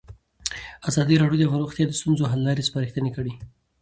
ازادي 0.89 1.15
راډیو 1.21 1.39
د 1.49 1.57
روغتیا 1.61 1.85
د 1.87 1.91
ستونزو 1.99 2.29
حل 2.31 2.41
لارې 2.47 2.67
سپارښتنې 2.69 3.11
کړي. 3.17 3.33